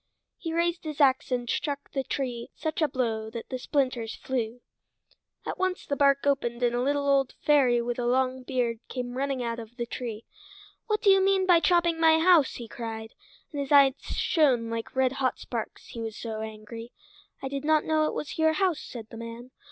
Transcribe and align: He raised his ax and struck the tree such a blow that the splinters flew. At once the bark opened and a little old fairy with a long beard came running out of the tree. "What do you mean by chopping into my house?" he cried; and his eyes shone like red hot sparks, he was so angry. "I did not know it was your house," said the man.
He 0.39 0.51
raised 0.51 0.83
his 0.83 0.99
ax 0.99 1.31
and 1.31 1.47
struck 1.47 1.91
the 1.91 2.03
tree 2.03 2.49
such 2.55 2.81
a 2.81 2.87
blow 2.87 3.29
that 3.29 3.49
the 3.49 3.59
splinters 3.59 4.15
flew. 4.15 4.61
At 5.45 5.59
once 5.59 5.85
the 5.85 5.95
bark 5.95 6.25
opened 6.25 6.63
and 6.63 6.73
a 6.73 6.81
little 6.81 7.07
old 7.07 7.35
fairy 7.45 7.83
with 7.83 7.99
a 7.99 8.07
long 8.07 8.41
beard 8.41 8.79
came 8.89 9.15
running 9.15 9.43
out 9.43 9.59
of 9.59 9.75
the 9.77 9.85
tree. 9.85 10.25
"What 10.87 11.03
do 11.03 11.11
you 11.11 11.21
mean 11.23 11.45
by 11.45 11.59
chopping 11.59 11.97
into 11.97 12.01
my 12.07 12.17
house?" 12.17 12.55
he 12.55 12.67
cried; 12.67 13.13
and 13.51 13.61
his 13.61 13.71
eyes 13.71 13.93
shone 14.05 14.71
like 14.71 14.95
red 14.95 15.11
hot 15.11 15.37
sparks, 15.37 15.89
he 15.89 16.01
was 16.01 16.17
so 16.17 16.39
angry. 16.41 16.91
"I 17.43 17.47
did 17.47 17.63
not 17.63 17.85
know 17.85 18.07
it 18.07 18.15
was 18.15 18.39
your 18.39 18.53
house," 18.53 18.79
said 18.81 19.07
the 19.11 19.17
man. 19.17 19.51